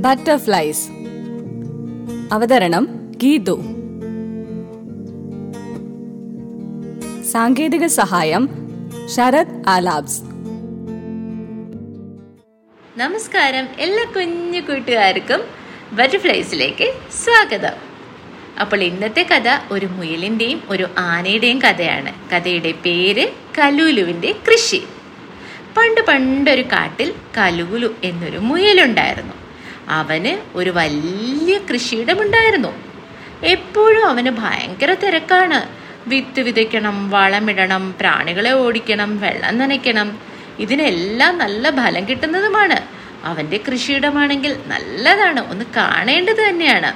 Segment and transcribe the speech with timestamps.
[0.00, 0.88] Butterflies.
[2.32, 3.60] അവതരണം ഗീതു.
[7.32, 8.48] സാങ്കേതിക സഹായം
[9.06, 10.22] ശരത് ആലാബ്സ്.
[12.96, 15.40] നമസ്കാരം എല്ലാ കുഞ്ഞു കൂട്ടുകാർക്കും
[15.92, 16.92] ബട്ടർഫ്ലൈസിലേക്ക്
[17.24, 17.72] സ്വാഗതം.
[18.60, 22.12] അപ്പോൾ ഇന്നത്തെ കഥ ഒരു മുയലിന്റെയും ഒരു ആനയുടെയും കഥയാണ്.
[22.30, 23.28] കഥയുടെ പേര്
[23.58, 24.82] കലൂലുവിന്റെ കൃഷി.
[25.76, 29.47] പണ്ട് പണ്ടൊരു കാട്ടിൽ കലൂലു എന്നൊരു മുയലുണ്ടായിരുന്നു.
[29.88, 32.68] അവന് ഒരു വലിയ കൃഷിയിടമുണ്ടായിരുന്നു.
[33.42, 35.68] എപ്പോഴും അവന് ഭയങ്കര തിരക്കാണ്.
[36.08, 40.18] വിത്ത് വിതയ്ക്കണം വളമിടണം പ്രാണികളെ ഓടിക്കണം വെള്ളം നനയ്ക്കണം.
[40.58, 42.76] ഇതിനെല്ലാം നല്ല ഫലം കിട്ടുന്നതുമാണ്.
[43.24, 45.50] അവന്റെ കൃഷിയിടമാണെങ്കിൽ നല്ലതാണ്.
[45.50, 46.92] ഒന്ന് കാണേണ്ടത് തന്നെയാണ്.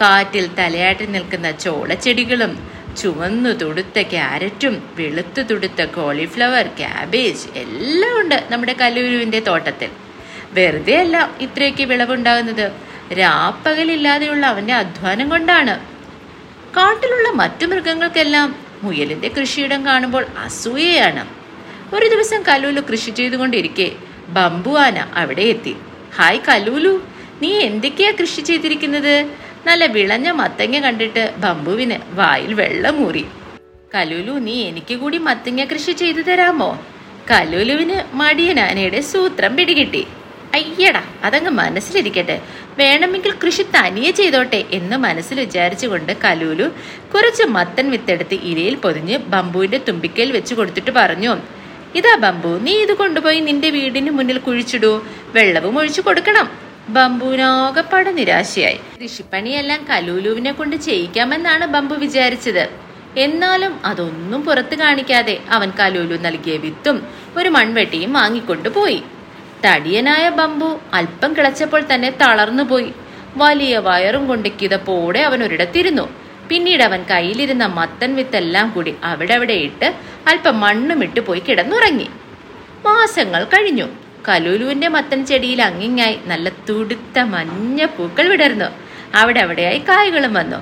[0.00, 9.40] കാറ്റിൽ തലയാട്ടി നിൽക്കുന്ന ചോളച്ചെടികളും ചുവന്നു തുടുത്ത ക്യാരറ്റും വെളുത്തു തുടുത്ത കോളിഫ്ലവർ ക്യാബേജ് എല്ലാം ഉണ്ട് നമ്മുടെ കല്ലൂരുവിന്റെ
[9.40, 10.09] തോട്ടത്തിൽ.
[10.52, 12.72] വെറുതെ അല്ല ഇത്രയൊക്കെ വിളവുണ്ടാകുന്നത്.
[13.12, 15.74] രാപ്പകലില്ലാതെയുള്ള അവന്റെ അധ്വാനം കൊണ്ടാണ്.
[16.76, 21.26] കാട്ടിലുള്ള മറ്റു മൃഗങ്ങൾക്കെല്ലാം മുയലിന്റെ കൃഷിയിടം കാണുമ്പോൾ അസൂയയാണ്.
[21.94, 23.92] ഒരു ദിവസം കലൂലു കൃഷി ചെയ്തുകൊണ്ടിരിക്കെ
[24.28, 25.76] ബംബുവാന അവിടെ എത്തി.
[26.16, 27.02] ഹായ് കലൂലു
[27.42, 29.14] നീ എന്തൊക്കെയാ കൃഷി ചെയ്തിരിക്കുന്നത്?
[29.66, 33.24] നല്ല വിളഞ്ഞ മത്തങ്ങ കണ്ടിട്ട് ബംബുവിന് വായിൽ വെള്ളം വെള്ളമൂറി
[33.94, 36.70] കലൂലു നീ എനിക്ക് കൂടി മത്തങ്ങ കൃഷി ചെയ്തു തരാമോ?
[37.30, 40.06] കലൂലുവിന് മടിയനാനയുടെ സൂത്രം പിടികിട്ടി.
[40.54, 42.42] അയ്യടാ അതങ്ങ് മനസ്സിലിരിക്കട്ടെ.
[42.78, 46.66] വേണമെങ്കിൽ കൃഷി തനിയെ ചെയ്തോട്ടെ എന്ന് മനസ്സിൽ വിചാരിച്ചുകൊണ്ട് കലൂലു
[47.14, 51.36] കുറച്ച് മത്തൻ വിത്തെടുത്ത് ഇരയിൽ പൊതിഞ്ഞ് ബംബുവിന്റെ തുമ്പിക്കയിൽ വെച്ച് കൊടുത്തിട്ട് പറഞ്ഞു
[51.94, 55.04] ഇതാ ബംബു നീ ഇത് കൊണ്ടുപോയി നിന്റെ വീടിന് മുന്നിൽ കുഴിച്ചിടൂ.
[55.34, 56.50] വെള്ളവും ഒഴിച്ചു കൊടുക്കണം.
[56.88, 58.80] ബംബുവിനാകപ്പാട് നിരാശയായി.
[59.02, 62.64] കൃഷിപ്പണിയെല്ലാം കലൂലുവിനെ കൊണ്ട് ചെയ്യിക്കാമെന്നാണ് ബംബു വിചാരിച്ചത്.
[63.16, 67.02] എന്നാലും അതൊന്നും പുറത്തു കാണിക്കാതെ അവൻ കലൂലു നൽകിയ വിത്തും
[67.36, 69.02] ഒരു മൺവെട്ടിയും വാങ്ങിക്കൊണ്ടുപോയി
[69.66, 72.92] തടിയനായ ബംബു അല്പം കിളച്ചപ്പോൾ തന്നെ തളർന്നുപോയി
[73.36, 76.10] വലിയ വയറും കൊണ്ട് കിതപ്പോടെ അവൻ ഒരിടത്തിരുന്നു.
[76.48, 79.94] പിന്നീട് അവൻ കയ്യിലിരുന്ന മത്തൻ വിത്തെല്ലാം കൂടി അവിടെ അവിടെ ഇട്ട്
[80.28, 82.08] അല്പം മണ്ണും ഇട്ട് പോയി കിടന്നുറങ്ങി.
[82.86, 83.86] മാസങ്ങൾ കഴിഞ്ഞു.
[84.28, 88.68] കലൂലുവിന്റെ മത്തൻ ചെടിയിൽ അങ്ങിങ്ങായി നല്ല തുടുത്ത മഞ്ഞ പൂക്കൾ വിടർന്നു.
[89.14, 90.56] അവിടെ അവിടെയായി കായ്കളും വന്നു.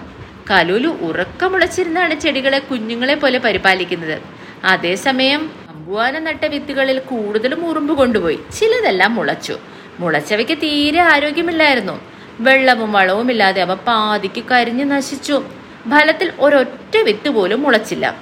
[0.51, 4.23] കലൂലു ഉറക്കമുളച്ചിരുന്നാണ് ചെടികളെ കുഞ്ഞുങ്ങളെ പോലെ പരിപാലിക്കുന്നത്.
[4.65, 8.39] അതേസമയം അമ്പുവാന നട്ട വിത്തുകളിൽ കൂടുതലും ഉറുമ്പ് കൊണ്ടുപോയി.
[8.59, 9.59] ചിലതെല്ലാം മുളച്ചു.
[9.99, 12.01] മുളച്ചവയ്ക്ക് തീരെ ആരോഗ്യമില്ലായിരുന്നു.
[12.41, 15.45] വെള്ളവും വളവും ഇല്ലാതെ അവ പാതിക്ക് കരിഞ്ഞു നശിച്ചു.
[15.91, 18.17] ഫലത്തിൽ ഒരൊറ്റ വിത്ത് പോലും മുളച്ചില്ല.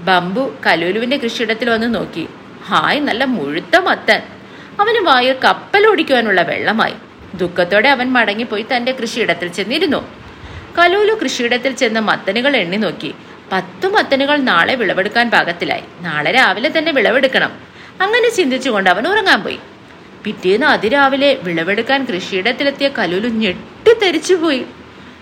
[0.00, 2.28] ബംബു കലൂലുവിന്റെ കൃഷിയിടത്തിൽ വന്ന് നോക്കി.
[2.66, 4.20] ഹായ് നല്ല മുഴുത്ത മത്തൻ.
[4.80, 6.94] അവന് വായിൽ കപ്പലോടിക്കുവാനുള്ള വെള്ളമായി.
[7.34, 10.08] ദുഃഖത്തോടെ അവൻ മടങ്ങിപ്പോയി തന്റെ കൃഷിയിടത്തിൽ ചെന്നിരുന്നു.
[10.78, 13.14] കലൂലു കൃഷിയിടത്തിൽ ചെന്ന് മത്തനുകൾ എണ്ണി നോക്കി.
[13.52, 15.82] പത്തു മത്തനുകൾ നാളെ വിളവെടുക്കാൻ പാകത്തിലായി.
[16.00, 17.52] നാളെ രാവിലെ തന്നെ വിളവെടുക്കണം.
[18.00, 19.58] അങ്ങനെ ചിന്തിച്ചുകൊണ്ട് അവൻ ഉറങ്ങാൻ പോയി.
[20.24, 24.64] പിറ്റേന്ന് അതിരാവിലെ വിളവെടുക്കാൻ കൃഷിയിടത്തിലെത്തിയ കലൂലു ഞെട്ടിത്തെരിച്ചുപോയി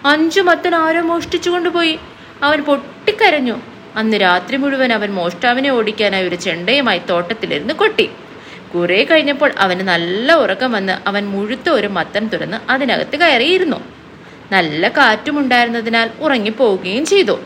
[0.06, 1.99] അഞ്ചു മത്തൻ ആരോ മോഷ്ടിച്ചു കൊണ്ടുപോയി
[2.43, 3.56] അവൻ പൊട്ടിക്കരഞ്ഞു.
[3.97, 8.11] അന്ന് രാത്രി മുഴുവൻ അവൻ മോഷ്ടാവിനെ ഓടിക്കാനായി ഒരു ചെണ്ടയുമായി തോട്ടത്തിലിരുന്ന് കൊട്ടി.
[8.75, 13.77] കുറെ കഴിഞ്ഞപ്പോൾ അവന് നല്ല ഉറക്കം വന്ന് അവൻ മുഴുത്ത ഒരു മത്തൻ തുറന്ന് അതിനകത്ത് കയറിയിരുന്നു.
[14.53, 17.41] നല്ല കാറ്റുമുണ്ടായിരുന്നതിനാൽ ഉറങ്ങിപ്പോവുകയും ചെയ്തു.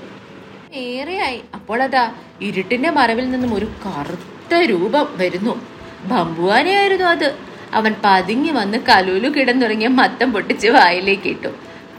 [0.75, 1.41] ഏറെയായി.
[1.54, 5.60] അപ്പോൾ അതാ ഇരുട്ടിന്റെ മറവിൽ നിന്നും ഒരു കറുത്ത രൂപം വരുന്നു.
[6.04, 7.34] ബമ്പുവാനെയായിരുന്നു അത്.
[7.72, 11.49] അവൻ പതുങ്ങി വന്ന് കലൂലു കിടന്നുറങ്ങിയ മത്തം പൊട്ടിച്ച് വായിലേക്ക് ഇട്ടു.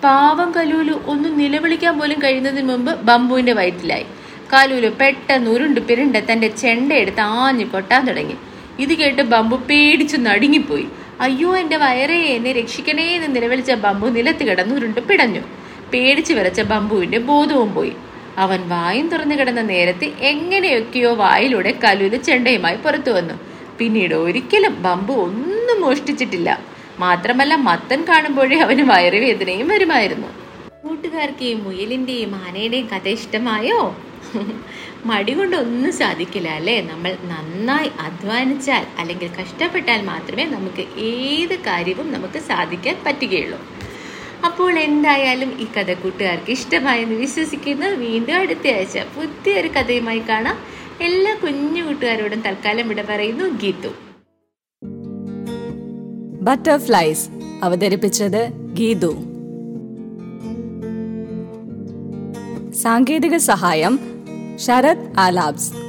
[0.03, 4.05] പാവം കലൂലു ഒന്ന് നിലവിളിക്കാൻ പോലും കഴിയുന്നതിന് മുമ്പ് ബംബുവിന്റെ വയറ്റിലായി.
[4.53, 8.35] കലൂലു പെട്ടെന്ന് ഉരുണ്ട് പിരുണ്ട് തന്റെ ചെണ്ട എടുത്ത് ആഞ്ഞു കൊട്ടാൻ തുടങ്ങി.
[8.79, 10.87] ഇത് കേട്ട് ബംബു പേടിച്ചു നടുങ്ങിപ്പോയി.
[11.19, 15.39] അയ്യോ എന്റെ വയറേ എന്നെ രക്ഷിക്കണേ എന്ന് നിലവിളിച്ച ബംബു നിലത്ത് കിടന്ന് ഉരുണ്ട് പിടഞ്ഞു.
[15.93, 17.93] പേടിച്ചു വിറച്ച ബംബുവിന്റെ ബോധവും പോയി.
[18.37, 23.33] അവൻ വായും തുറന്നു കിടന്ന നേരത്ത് എങ്ങനെയൊക്കെയോ വായിലൂടെ കലുല ചെണ്ടയുമായി പുറത്തു വന്നു.
[23.79, 26.49] പിന്നീട് ഒരിക്കലും ബമ്പു ഒന്നും മോഷ്ടിച്ചിട്ടില്ല.
[26.99, 30.27] മാത്രമല്ല മത്തൻ കാണുമ്പോഴേ അവന് വയറുവേദനയും വരുമായിരുന്നു.
[30.83, 33.79] കൂട്ടുകാർക്ക് ഈ മുയലിന്റെയും ആനയുടെയും കഥ ഇഷ്ടമായോ?
[35.05, 36.81] മടി കൊണ്ടൊന്നും സാധിക്കില്ല അല്ലേ?
[36.81, 43.59] നമ്മൾ നന്നായി അധ്വാനിച്ചാൽ അല്ലെങ്കിൽ കഷ്ടപ്പെട്ടാൽ മാത്രമേ നമുക്ക് ഏത് കാര്യവും നമുക്ക് സാധിക്കാൻ പറ്റുകയുള്ളൂ.
[44.45, 47.85] അപ്പോൾ എന്തായാലും ഈ കഥ കൂട്ടുകാർക്ക് ഇഷ്ടമായെന്ന് വിശ്വസിക്കുന്നു.
[47.85, 50.57] വീണ്ടും അടുത്ത ആഴ്ച പുതിയൊരു കഥയുമായി കാണാം.
[51.01, 53.89] എല്ലാ കുഞ്ഞു കൂട്ടുകാരോടും തൽക്കാലം വിട പറയുന്നു ഗീതു.
[56.41, 57.29] ബട്ടർഫ്ലൈസ്
[57.63, 59.17] അവതരിപ്പിച്ചത് ഗീതു.
[62.71, 63.99] സാങ്കേതിക സഹായം
[64.55, 65.86] ശരത് ആലാബ്സ്.